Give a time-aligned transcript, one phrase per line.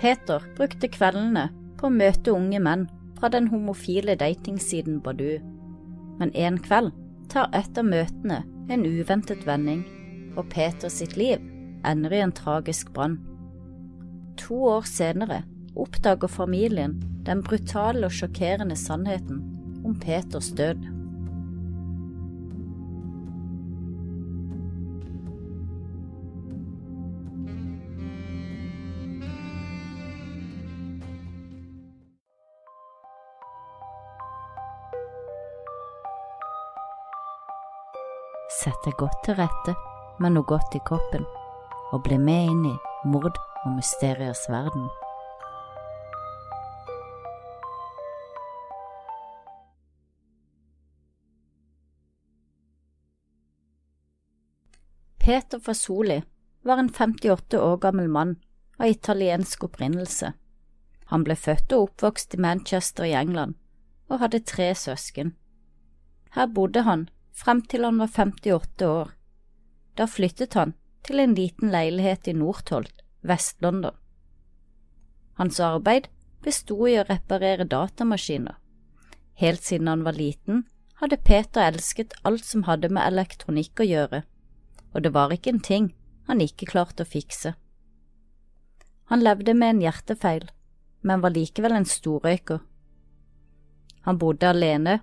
[0.00, 5.38] Peter brukte kveldene på å møte unge menn fra den homofile datingsiden Badu.
[6.20, 6.92] Men en kveld
[7.32, 8.42] tar et av møtene
[8.72, 9.84] en uventet vending,
[10.36, 11.40] og Peter sitt liv
[11.86, 13.18] ender i en tragisk brann.
[14.40, 15.42] To år senere
[15.76, 19.40] oppdager familien den brutale og sjokkerende sannheten
[19.84, 20.84] om Peters død.
[38.56, 39.74] Sett deg godt til rette
[40.22, 41.26] med noe godt i koppen,
[41.92, 44.86] og bli med inn i mord og mysteriers verden.
[55.20, 56.22] Peter Fasoli
[56.62, 58.36] var en 58 år gammel mann
[58.78, 60.30] av italiensk opprinnelse.
[61.10, 63.58] Han ble født og oppvokst i Manchester i England,
[64.08, 65.34] og hadde tre søsken.
[66.32, 69.12] Her bodde han frem til han var 58 år.
[69.96, 70.74] Da flyttet han
[71.06, 73.94] til en liten leilighet i Nordtolt, Vest-London.
[75.36, 76.08] Hans arbeid
[76.44, 78.56] bestod i å reparere datamaskiner.
[79.36, 80.64] Helt siden han var liten,
[80.96, 84.22] hadde Peter elsket alt som hadde med elektronikk å gjøre,
[84.96, 85.90] og det var ikke en ting
[86.26, 87.52] han ikke klarte å fikse.
[89.12, 90.48] Han levde med en hjertefeil,
[91.06, 92.62] men var likevel en storrøyker.
[94.08, 95.00] Han bodde alene,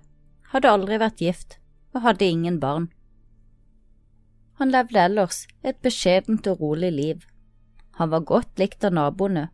[0.50, 1.58] hadde aldri vært gift
[1.94, 2.90] og hadde ingen barn.
[4.58, 7.22] Han levde ellers et beskjedent og rolig liv.
[7.98, 9.48] Han var godt likt av naboene,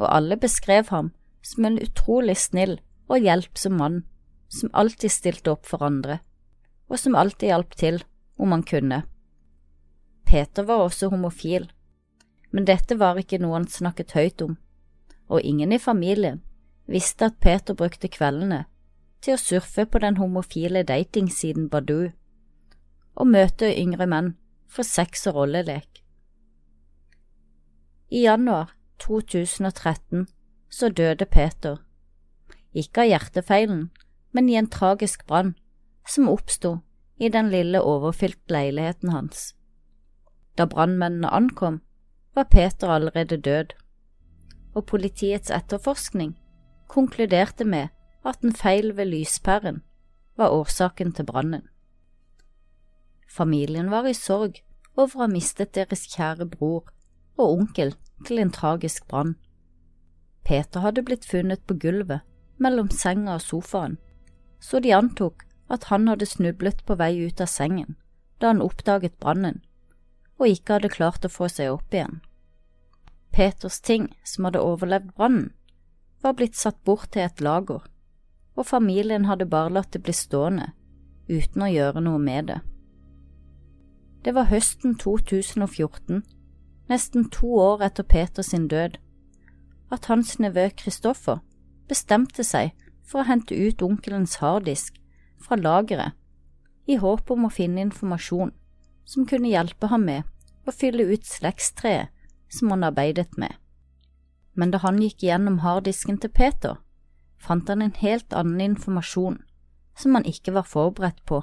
[0.00, 1.12] og alle beskrev ham
[1.44, 2.78] som en utrolig snill
[3.08, 4.02] og hjelpsom mann
[4.50, 6.18] som alltid stilte opp for andre,
[6.90, 8.00] og som alltid hjalp til
[8.40, 9.02] om han kunne.
[10.26, 11.70] Peter var også homofil,
[12.50, 14.56] men dette var ikke noe han snakket høyt om,
[15.30, 16.42] og ingen i familien
[16.90, 18.64] visste at Peter brukte kveldene
[19.20, 22.10] til å surfe på den homofile datingsiden Badoo
[23.20, 24.34] og møte yngre menn
[24.70, 26.02] for sex og rollelek.
[28.10, 28.72] I januar
[29.02, 30.26] 2013
[30.70, 31.78] så døde Peter,
[32.72, 33.88] ikke av hjertefeilen,
[34.32, 35.54] men i en tragisk brann
[36.06, 36.78] som oppsto
[37.18, 39.52] i den lille overfylte leiligheten hans.
[40.56, 41.80] Da brannmennene ankom,
[42.34, 43.74] var Peter allerede død,
[44.74, 46.36] og politiets etterforskning
[46.88, 47.90] konkluderte med
[48.24, 49.82] at en feil ved lyspæren
[50.36, 51.62] var årsaken til brannen.
[53.28, 54.60] Familien var i sorg
[54.96, 56.90] over å ha mistet deres kjære bror
[57.38, 57.94] og onkel
[58.26, 59.36] til en tragisk brann.
[60.44, 62.26] Peter hadde blitt funnet på gulvet
[62.58, 63.96] mellom senga og sofaen,
[64.60, 67.96] så de antok at han hadde snublet på vei ut av sengen
[68.40, 69.60] da han oppdaget brannen,
[70.40, 72.22] og ikke hadde klart å få seg opp igjen.
[73.36, 75.50] Peters ting som hadde overlevd brannen,
[76.24, 77.84] var blitt satt bort til et lager,
[78.60, 80.72] og familien hadde bare latt det bli stående
[81.30, 82.58] uten å gjøre noe med det.
[84.24, 86.20] Det var høsten 2014,
[86.90, 88.98] nesten to år etter Peters død,
[89.90, 91.40] at hans nevø Kristoffer
[91.88, 95.00] bestemte seg for å hente ut onkelens harddisk
[95.40, 96.12] fra lageret
[96.90, 98.52] i håp om å finne informasjon
[99.08, 102.12] som kunne hjelpe ham med å fylle ut slektstreet
[102.52, 103.54] som han arbeidet med.
[104.54, 106.76] Men da han gikk gjennom harddisken til Peter,
[107.40, 109.40] fant han en helt annen informasjon
[109.98, 111.42] som han ikke var forberedt på.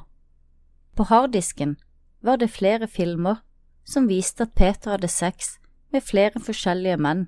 [0.98, 1.76] På harddisken
[2.22, 3.42] var det flere filmer
[3.86, 5.58] som viste at Peter hadde sex
[5.94, 7.28] med flere forskjellige menn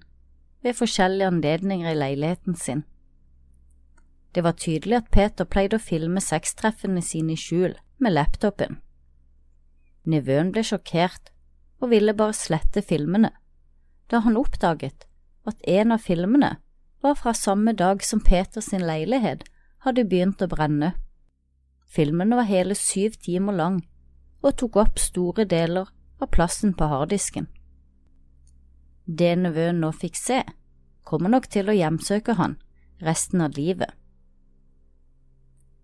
[0.63, 2.83] ved forskjellige anledninger i leiligheten sin.
[4.35, 8.77] Det var tydelig at Peter pleide å filme sextreffene sine i skjul med laptopen.
[10.09, 11.31] Nevøen ble sjokkert
[11.79, 13.31] og ville bare slette filmene,
[14.11, 15.07] da han oppdaget
[15.47, 16.57] at en av filmene
[17.01, 19.45] var fra samme dag som Peters leilighet
[19.85, 20.93] hadde begynt å brenne.
[21.87, 23.79] Filmen var hele syv timer lang
[24.43, 27.47] og tok opp store deler av plassen på harddisken.
[29.05, 30.43] Det nevøen nå fikk se,
[31.03, 32.59] kommer nok til å hjemsøke han
[33.01, 33.89] resten av livet.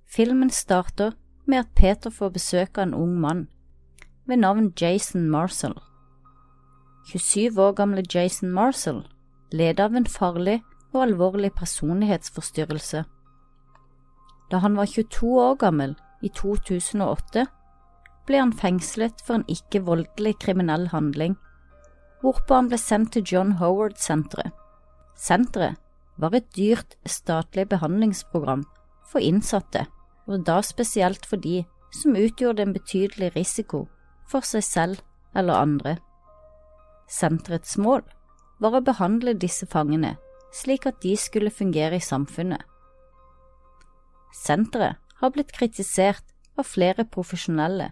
[0.06, 1.16] Filmen starter
[1.46, 3.48] med at Peter får besøk av en ung mann
[4.26, 5.74] ved navn Jason Marcel.
[7.10, 9.04] 27 år gamle Jason Marcel
[9.52, 10.62] leder av en farlig
[10.96, 13.04] og alvorlig personlighetsforstyrrelse.
[14.52, 17.46] Da han var 22 år gammel i 2008,
[18.26, 21.36] ble han fengslet for en ikke-voldelig kriminell handling,
[22.22, 24.54] hvorpå han ble sendt til John Howard-senteret.
[25.16, 25.78] Senteret
[26.18, 28.66] var et dyrt statlig behandlingsprogram
[29.06, 29.86] for innsatte,
[30.26, 31.64] og da spesielt for de
[31.94, 33.86] som utgjorde en betydelig risiko
[34.28, 35.02] for seg selv
[35.36, 35.98] eller andre.
[37.12, 38.02] Senterets mål
[38.60, 40.16] var å behandle disse fangene
[40.56, 42.62] slik at de skulle fungere i samfunnet.
[44.36, 46.24] Senteret har blitt kritisert
[46.58, 47.92] av flere profesjonelle,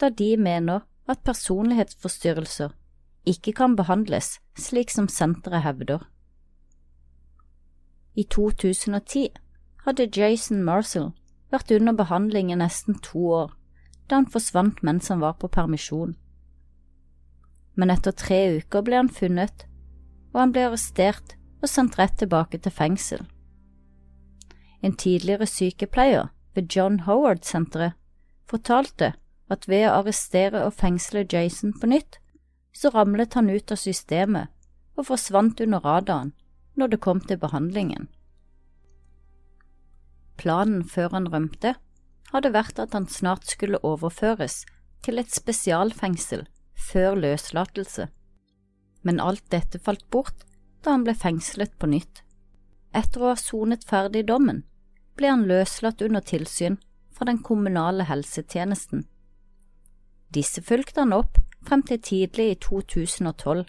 [0.00, 2.72] da de mener at personlighetsforstyrrelser
[3.28, 6.02] ikke kan behandles slik som senteret hevder.
[8.14, 9.28] I 2010
[9.86, 11.12] hadde Jason Marcel
[11.52, 13.52] vært under behandling i nesten to år,
[14.08, 16.16] da han forsvant mens han var på permisjon.
[17.74, 19.64] Men etter tre uker ble han funnet,
[20.32, 23.22] og han ble arrestert og sendt rett tilbake til fengsel.
[24.82, 27.94] En tidligere sykepleier ved John Howard-senteret
[28.50, 29.12] fortalte
[29.52, 32.18] at ved å arrestere og fengsle Jason på nytt,
[32.74, 34.50] så ramlet han ut av systemet
[34.96, 36.32] og forsvant under radaren
[36.76, 38.08] når det kom til behandlingen.
[40.40, 41.74] Planen før han rømte,
[42.32, 44.62] hadde vært at han snart skulle overføres
[45.04, 46.46] til et spesialfengsel
[46.88, 48.08] før løslatelse,
[49.04, 50.46] men alt dette falt bort
[50.82, 52.22] da han ble fengslet på nytt.
[52.92, 54.64] Etter å ha sonet ferdig dommen,
[55.16, 56.78] ble han løslatt under tilsyn
[57.12, 59.06] fra den kommunale helsetjenesten.
[60.32, 63.64] Disse fulgte han opp frem til tidlig i 2012,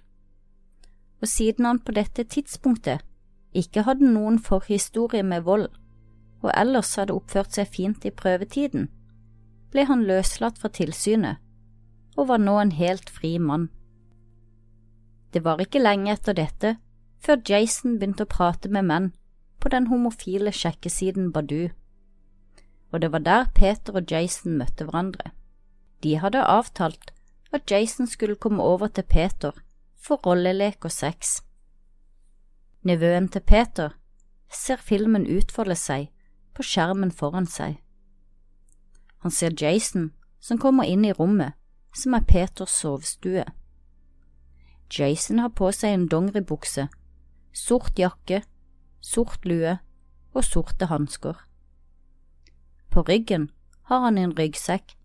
[1.24, 3.04] og siden han på dette tidspunktet
[3.54, 5.69] ikke hadde noen forhistorie med vold,
[6.44, 8.89] og ellers hadde oppført seg fint i prøvetiden,
[9.71, 11.39] ble han løslatt fra tilsynet
[12.18, 13.69] og var nå en helt fri mann.
[15.33, 16.75] Det var ikke lenge etter dette
[17.24, 19.12] før Jason begynte å prate med menn
[19.64, 21.72] på den homofile sjekkesiden Badu,
[22.92, 25.31] og det var der Peter og Jason møtte hverandre.
[26.04, 27.14] De hadde avtalt
[27.54, 29.56] at Jason skulle komme over til Peter
[29.96, 31.40] for rollelek og sex.
[32.84, 33.96] Nevøen til Peter
[34.52, 36.10] ser filmen utfolde seg
[36.54, 37.80] på skjermen foran seg.
[39.24, 40.12] Han ser Jason
[40.44, 41.56] som kommer inn i rommet
[41.96, 43.46] som er Peters sovestue.
[44.92, 46.90] Jason har på seg en dongeribukse
[47.53, 48.41] sort jakke,
[49.01, 49.77] sort lue
[50.33, 51.38] og sorte hansker.
[52.89, 53.50] På ryggen
[53.89, 54.95] har han en ryggsekk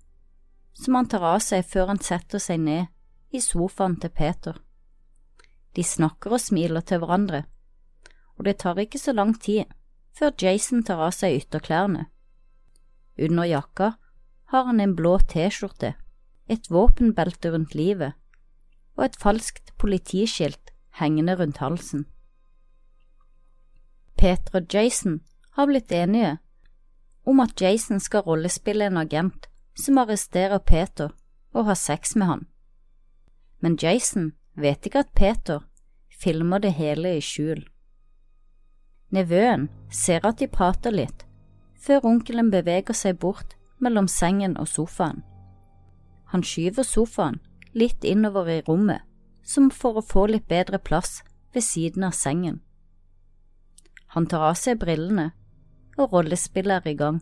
[0.79, 2.89] som han tar av seg før han setter seg ned
[3.35, 4.59] i sofaen til Peter.
[5.77, 7.45] De snakker og smiler til hverandre,
[8.39, 9.69] og det tar ikke så lang tid
[10.17, 12.07] før Jason tar av seg ytterklærne.
[13.19, 13.93] Under jakka
[14.53, 15.95] har han en blå T-skjorte,
[16.49, 18.17] et våpenbelte rundt livet
[18.97, 22.07] og et falskt politiskilt hengende rundt halsen.
[24.19, 25.21] Peter og Jason
[25.55, 26.39] har blitt enige
[27.29, 29.47] om at Jason skal rollespille en agent
[29.79, 31.13] som arresterer Peter
[31.55, 32.47] og har sex med han.
[33.61, 35.61] Men Jason vet ikke at Peter
[36.23, 37.63] filmer det hele i skjul.
[39.15, 41.25] Nevøen ser at de prater litt,
[41.79, 45.23] før onkelen beveger seg bort mellom sengen og sofaen.
[46.35, 47.39] Han skyver sofaen
[47.73, 49.01] litt innover i rommet,
[49.45, 51.23] som for å få litt bedre plass
[51.55, 52.61] ved siden av sengen.
[54.19, 55.29] Han tar av seg brillene,
[55.95, 57.19] og rollespillet er i gang.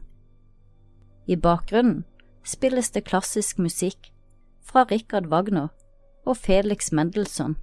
[1.29, 2.07] I bakgrunnen
[2.41, 4.09] spilles det klassisk musikk
[4.65, 5.69] fra Richard Wagner
[6.25, 7.59] og Felix Mendelssohn.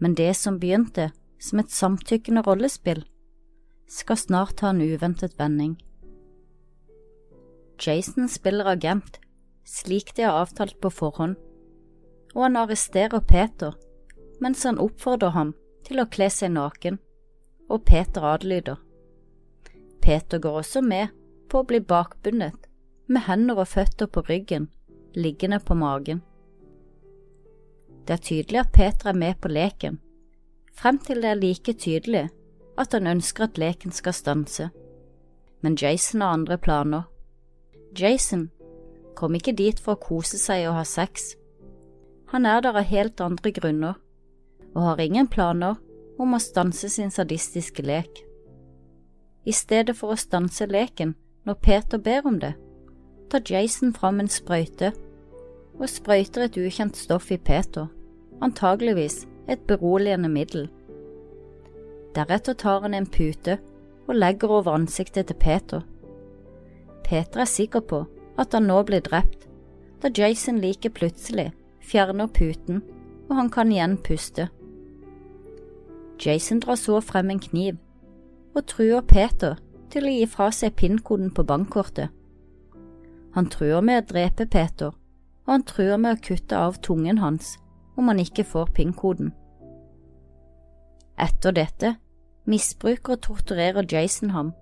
[0.00, 3.04] Men det som begynte som et samtykkende rollespill,
[3.90, 5.76] skal snart ta en uventet vending.
[7.80, 9.20] Jason spiller agent,
[9.64, 11.36] slik de har avtalt på forhånd,
[12.34, 13.76] og han arresterer Peter
[14.40, 15.52] mens han oppfordrer ham
[15.84, 16.96] til å kle seg naken,
[17.68, 18.78] og Peter adlyder.
[20.00, 21.12] Peter går også med
[21.52, 22.68] på å bli bakbundet
[23.10, 24.70] med hender og føtter på ryggen,
[25.12, 26.22] liggende på magen.
[28.06, 30.00] Det er tydelig at Peter er med på leken,
[30.74, 32.28] frem til det er like tydelig
[32.80, 34.70] at han ønsker at leken skal stanse.
[35.60, 37.02] Men Jason har andre planer.
[37.98, 38.50] Jason
[39.16, 41.34] kom ikke dit for å kose seg og ha sex.
[42.32, 43.94] Han er der av helt andre grunner,
[44.74, 45.76] og har ingen planer
[46.20, 48.22] om å stanse sin sadistiske lek.
[49.44, 51.16] I stedet for å stanse leken
[51.48, 52.54] når Peter ber om det,
[53.30, 54.92] tar Jason fram en sprøyte
[55.80, 57.88] og sprøyter et ukjent stoff i Peter
[58.40, 60.68] antageligvis et beroligende middel.
[62.14, 63.58] Deretter tar han en pute
[64.08, 65.80] og legger over ansiktet til Peter.
[67.04, 68.04] Peter er sikker på
[68.38, 69.48] at han nå blir drept,
[70.02, 72.82] da Jason like plutselig fjerner puten
[73.28, 74.48] og han kan igjen puste.
[76.20, 77.76] Jason drar så frem en kniv
[78.54, 79.58] og truer Peter
[79.90, 82.10] til å gi fra seg PIN-koden på bankkortet.
[83.34, 84.90] Han truer med å drepe Peter,
[85.46, 87.56] og han truer med å kutte av tungen hans
[87.98, 89.32] om han ikke får PIN-koden.
[91.20, 91.94] Etter dette
[92.48, 94.52] misbruker og torturerer Jason ham,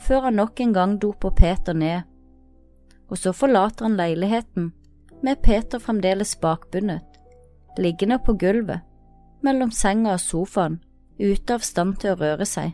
[0.00, 2.02] før han nok en gang doper Peter ned,
[3.10, 4.70] og så forlater han leiligheten
[5.22, 7.02] med Peter fremdeles bakbundet,
[7.78, 8.80] liggende på gulvet,
[9.42, 10.80] mellom senga og sofaen,
[11.20, 12.72] ute av stand til å røre seg.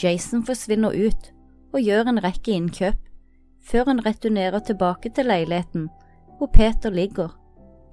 [0.00, 1.30] Jason forsvinner ut
[1.74, 3.00] og gjør en rekke innkjøp,
[3.64, 5.88] før han returnerer tilbake til leiligheten
[6.38, 7.32] hvor Peter ligger,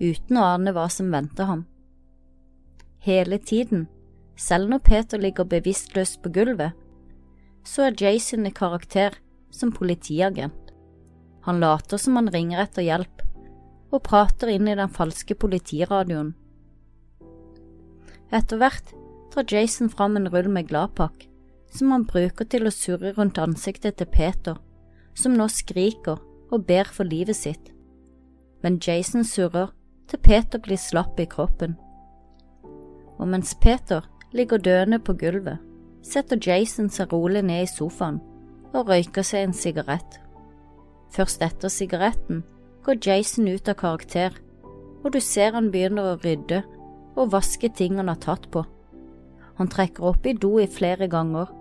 [0.02, 1.66] uten å ane hva som venter ham.
[3.02, 3.88] Hele tiden,
[4.36, 6.74] selv når Peter ligger bevisstløs på gulvet,
[7.64, 9.16] så er Jason i karakter
[9.54, 10.58] som politiagent.
[11.46, 13.22] Han later som han ringer etter hjelp,
[13.92, 16.34] og prater inn i den falske politiradioen.
[18.32, 18.94] Etter hvert
[19.34, 21.28] drar Jason fram en rull med Gladpakk,
[21.72, 24.58] som han bruker til å surre rundt ansiktet til Peter,
[25.16, 26.20] som nå skriker
[26.52, 27.72] og ber for livet sitt.
[28.64, 29.72] Men Jason surrer
[30.12, 31.78] til Peter blir slapp i kroppen.
[33.20, 35.60] Og mens Peter ligger døende på gulvet,
[36.04, 38.20] setter Jason seg rolig ned i sofaen
[38.74, 40.20] og røyker seg en sigarett.
[41.12, 42.44] Først etter sigaretten
[42.86, 44.36] går Jason ut av karakter,
[45.04, 46.62] og du ser han begynner å rydde
[47.20, 48.64] og vaske ting han har tatt på.
[49.60, 51.52] Han trekker opp i do i flere ganger,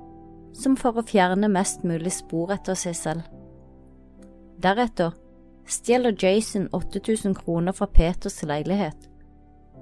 [0.57, 3.40] som for å fjerne mest mulig spor etter seg selv.
[4.61, 5.15] Deretter
[5.65, 9.09] stjeler Jason 8000 kroner fra Peters leilighet,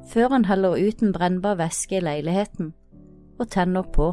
[0.06, 2.72] før han heller ut en brennbar væske i leiligheten
[3.38, 4.12] og tenner på.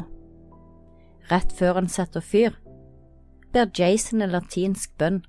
[1.30, 2.56] Rett før han setter fyr,
[3.52, 5.20] ber Jason en latinsk bønn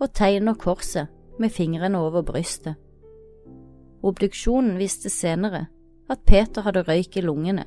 [0.00, 1.08] og tegner korset
[1.40, 2.76] med fingrene over brystet.
[4.02, 5.66] Obduksjonen viste senere
[6.10, 7.64] at Peter hadde røyk i lungene,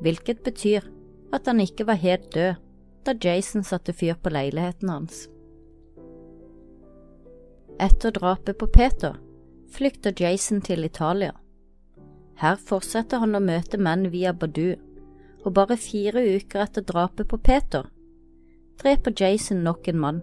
[0.00, 0.88] hvilket betyr
[1.32, 2.54] at han ikke var helt død
[3.04, 5.28] da Jason satte fyr på leiligheten hans.
[7.80, 9.14] Etter drapet på Peter
[9.72, 11.32] flykter Jason til Italia.
[12.36, 14.74] Her fortsetter han å møte menn via Badu,
[15.46, 17.88] og bare fire uker etter drapet på Peter
[18.82, 20.18] dreper Jason nok en mann.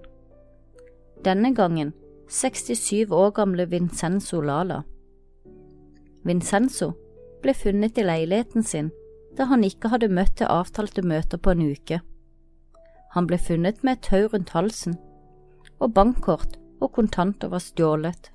[1.26, 1.96] Denne gangen
[2.30, 4.84] 67 år gamle Vincenzo Lala.
[6.30, 6.92] Vincenzo
[7.42, 8.94] ble funnet i leiligheten sin
[9.38, 12.02] da han ikke hadde møtt til avtalte møter på en uke.
[13.18, 14.98] Han ble funnet med et tau rundt halsen,
[15.82, 18.31] og bankkort og kontanter var stjålet.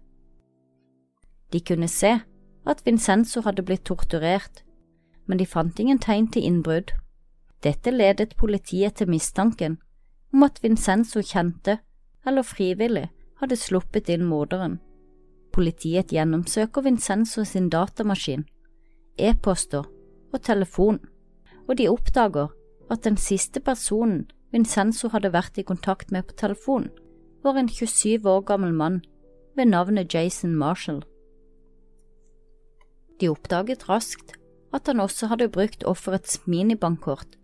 [1.53, 2.19] De kunne se
[2.67, 4.63] at Vincenzo hadde blitt torturert,
[5.27, 6.93] men de fant ingen tegn til innbrudd.
[7.63, 9.79] Dette ledet politiet til mistanken
[10.33, 11.79] om at Vincenzo kjente
[12.27, 13.09] eller frivillig
[13.43, 14.79] hadde sluppet inn morderen.
[15.53, 18.47] Politiet gjennomsøker Vincenzo sin datamaskin,
[19.19, 19.85] e-poster
[20.33, 21.01] og telefon,
[21.69, 22.49] og de oppdager
[22.91, 26.89] at den siste personen Vincenzo hadde vært i kontakt med på telefon,
[27.43, 29.03] var en 27 år gammel mann
[29.57, 31.03] ved navnet Jason Marshall.
[33.21, 34.33] De oppdaget raskt
[34.73, 37.37] at han også hadde brukt offerets minibankkort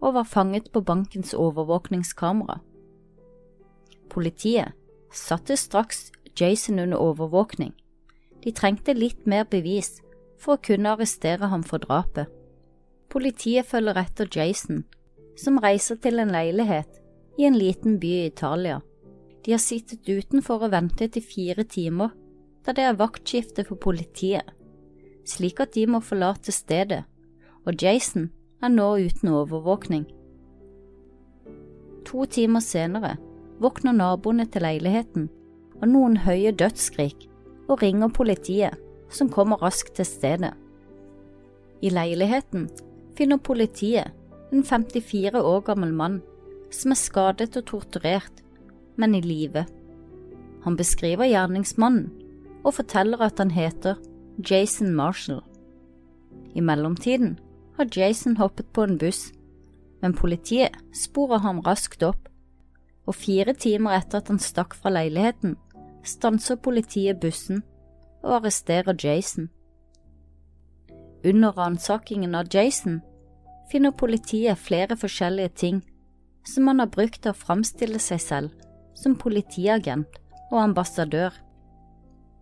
[0.00, 2.58] og var fanget på bankens overvåkningskamera.
[4.10, 4.72] Politiet
[5.12, 7.72] satte straks Jason under overvåkning.
[8.44, 9.96] De trengte litt mer bevis
[10.38, 12.28] for å kunne arrestere ham for drapet.
[13.08, 14.84] Politiet følger etter Jason,
[15.38, 17.00] som reiser til en leilighet
[17.38, 18.80] i en liten by i Italia.
[19.46, 22.10] De har sittet utenfor og ventet i fire timer,
[22.66, 24.42] da det er vaktskifte for politiet,
[25.22, 27.04] slik at de må forlate stedet,
[27.62, 30.02] og Jason er nå uten overvåkning.
[32.06, 33.14] To timer senere
[33.62, 35.28] våkner naboene til leiligheten
[35.78, 37.28] av noen høye dødsskrik
[37.68, 38.74] og ringer politiet,
[39.10, 40.54] som kommer raskt til stedet.
[41.86, 42.66] I leiligheten
[43.14, 44.10] finner politiet
[44.50, 46.18] en 54 år gammel mann
[46.74, 48.42] som er skadet og torturert,
[48.96, 49.66] men i live.
[50.64, 52.10] Han beskriver gjerningsmannen
[52.66, 54.00] og forteller at han heter
[54.50, 55.42] Jason Marshall.
[56.54, 57.38] I mellomtiden
[57.76, 59.32] har Jason hoppet på en buss,
[60.02, 62.28] men politiet sporer ham raskt opp
[63.06, 65.54] og fire timer etter at han stakk fra leiligheten,
[66.02, 67.62] stanser politiet bussen
[68.24, 69.48] og arresterer Jason.
[71.26, 73.00] Under ransakingen av Jason
[73.70, 75.82] finner politiet flere forskjellige ting
[76.46, 78.65] som han har brukt til å framstille seg selv
[78.96, 80.18] som politiagent
[80.50, 81.34] og ambassadør,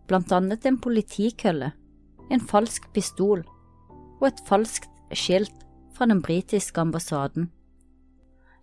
[0.08, 1.72] blant annet en politikølle,
[2.30, 3.44] en falsk pistol
[4.20, 7.50] og et falskt skilt fra den britiske ambassaden.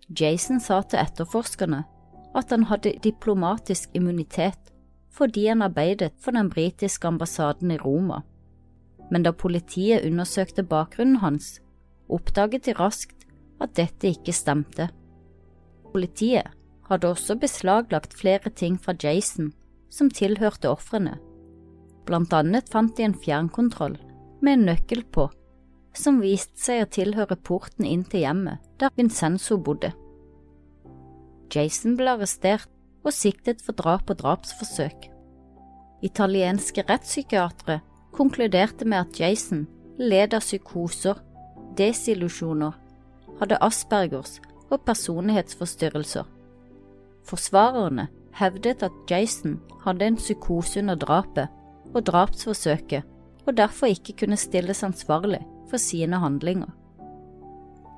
[0.08, 1.84] Jason sa til etterforskerne
[2.36, 4.72] at han hadde diplomatisk immunitet
[5.12, 8.22] fordi han arbeidet for den britiske ambassaden i Roma.
[9.10, 11.58] Men da politiet undersøkte bakgrunnen hans,
[12.08, 13.26] oppdaget de raskt
[13.60, 14.88] at dette ikke stemte.
[15.92, 16.48] Politiet
[16.92, 19.52] hadde også beslaglagt flere ting fra Jason
[19.92, 21.18] som tilhørte ofrene.
[22.06, 23.96] Blant annet fant de en fjernkontroll
[24.42, 25.28] med en nøkkel på,
[25.94, 29.92] som viste seg å tilhøre porten inn til hjemmet der Vincenzo bodde.
[31.52, 32.70] Jason ble arrestert
[33.02, 35.08] og siktet for drap og drapsforsøk.
[36.02, 37.80] Italienske rettspsykiatere
[38.16, 39.66] konkluderte med at Jason
[40.00, 41.20] led av psykoser,
[41.78, 42.74] desillusjoner,
[43.40, 44.38] hadde aspergers
[44.70, 46.24] og personlighetsforstyrrelser.
[47.28, 51.48] Forsvarerne hevdet at Jason hadde en psykose under drapet
[51.94, 53.02] og drapsforsøket,
[53.46, 56.70] og derfor ikke kunne stilles ansvarlig for sine handlinger.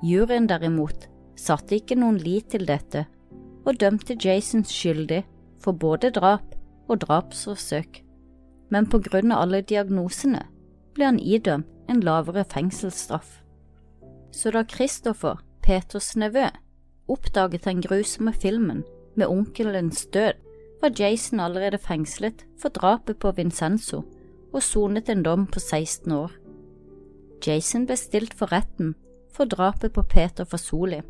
[0.03, 1.07] Juryen derimot
[1.39, 3.05] satte ikke noen lit til dette,
[3.65, 5.23] og dømte Jason skyldig
[5.61, 6.55] for både drap
[6.89, 8.01] og drapsforsøk,
[8.69, 10.43] men på grunn av alle diagnosene
[10.95, 13.41] ble han idømt en lavere fengselsstraff.
[14.33, 16.47] Så da Christopher, Peters nevø,
[17.07, 18.83] oppdaget den grusomme filmen
[19.15, 20.33] med onkelens død,
[20.81, 24.03] var Jason allerede fengslet for drapet på Vincenzo
[24.53, 26.31] og sonet en dom på 16 år.
[27.47, 28.95] Jason ble stilt for retten
[29.33, 31.01] for drapet på Peter Fasoli.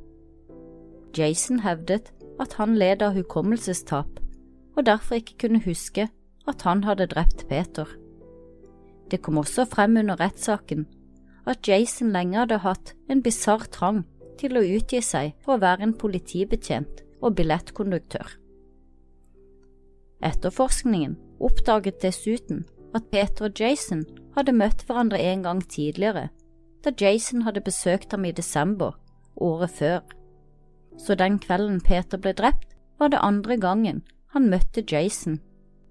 [1.18, 4.20] Jason hevdet at han led av hukommelsestap
[4.76, 6.10] og derfor ikke kunne huske
[6.48, 7.88] at han hadde drept Peter.
[9.12, 10.88] Det kom også frem under rettssaken
[11.46, 14.04] at Jason lenge hadde hatt en bisarr trang
[14.40, 18.28] til å utgi seg for å være en politibetjent og billettkonduktør.
[20.26, 24.06] Etterforskningen oppdaget dessuten at Peter og Jason
[24.36, 26.30] hadde møtt hverandre en gang tidligere,
[26.84, 28.96] da Jason hadde besøkt ham i desember
[29.36, 30.00] året før.
[30.98, 35.40] Så den kvelden Peter ble drept, var det andre gangen han møtte Jason,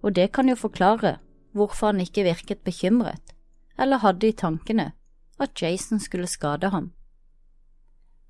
[0.03, 1.19] og det kan jo forklare
[1.53, 3.35] hvorfor han ikke virket bekymret,
[3.79, 4.93] eller hadde i tankene
[5.41, 6.93] at Jason skulle skade ham.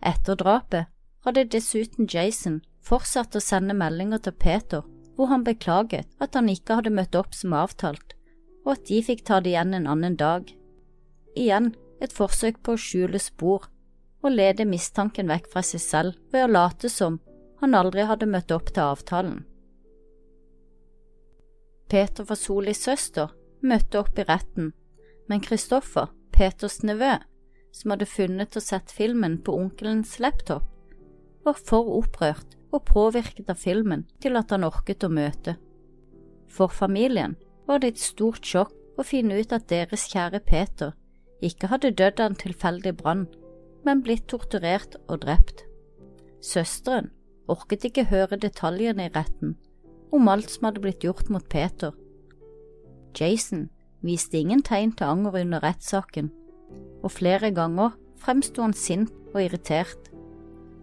[0.03, 0.87] Etter drapet
[1.25, 6.80] hadde dessuten Jason fortsatte å sende meldinger til Peter hvor han beklaget at han ikke
[6.80, 8.16] hadde møtt opp som avtalt,
[8.66, 10.49] og at de fikk ta det igjen en annen dag.
[11.38, 13.68] Igjen et forsøk på å skjule spor
[14.25, 17.20] og lede mistanken vekk fra seg selv ved å late som
[17.60, 19.44] han aldri hadde møtt opp til avtalen.
[21.88, 23.30] Peter Fasolis søster
[23.62, 24.73] møtte opp i retten,
[25.28, 27.14] men Kristoffer, Peters nevø,
[27.75, 30.66] som hadde funnet og sett filmen på onkelens laptop,
[31.44, 35.56] var for opprørt og påvirket av filmen til at han orket å møte.
[36.50, 37.37] For familien
[37.69, 40.95] var det et stort sjokk å finne ut at deres kjære Peter
[41.45, 43.26] ikke hadde dødd av en tilfeldig brann,
[43.84, 45.65] men blitt torturert og drept.
[46.45, 47.10] Søsteren
[47.50, 49.56] orket ikke høre detaljene i retten
[50.15, 51.93] om alt som hadde blitt gjort mot Peter.
[53.19, 53.69] Jason
[54.04, 56.30] viste ingen tegn til anger under rettssaken,
[57.02, 60.10] og flere ganger fremsto han sint og irritert.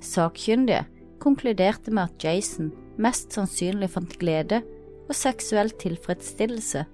[0.03, 0.83] Sakkyndige
[1.21, 4.61] konkluderte med at Jason mest sannsynlig fant glede
[5.07, 6.85] og seksuell tilfredsstillelse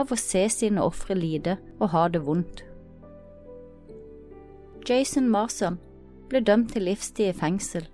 [0.00, 2.64] av å se sine ofre lide og ha det vondt.
[4.88, 5.78] Jason Marson
[6.30, 7.84] ble dømt til livstid i fengsel,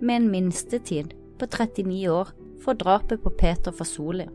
[0.00, 2.32] med en minstetid på 39 år
[2.64, 4.26] for drapet på Peter Fasoli.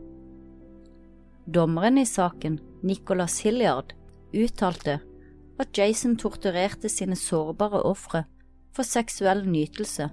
[1.50, 3.94] Dommeren i saken, Nicholas Hilliard,
[4.32, 5.00] uttalte
[5.60, 8.24] at Jason torturerte sine sårbare ofre
[8.74, 10.08] for seksuell nytelse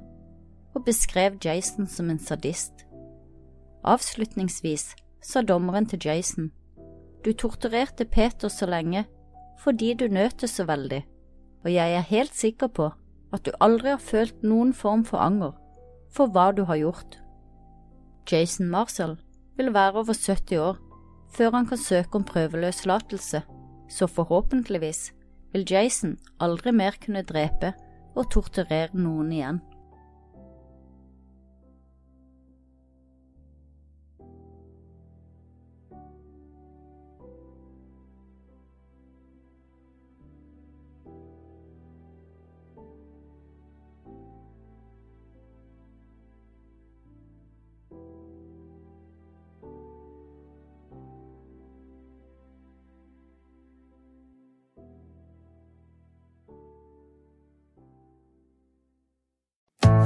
[0.78, 2.86] og beskrev Jason som en sadist.
[3.84, 4.92] Avslutningsvis
[5.26, 6.52] sa dommeren til Jason,
[7.26, 9.08] du torturerte Peter så lenge
[9.58, 11.02] fordi du nøt det så veldig,
[11.66, 12.92] og jeg er helt sikker på
[13.34, 15.56] at du aldri har følt noen form for anger
[16.14, 17.18] for hva du har gjort.
[18.30, 19.18] Jason Marshall
[19.58, 20.78] vil være over 70 år
[21.34, 23.42] før han kan søke om prøveløslatelse,
[23.90, 25.12] så forhåpentligvis
[25.54, 27.74] vil Jason aldri mer kunne drepe
[28.16, 29.60] og torturere noen igjen.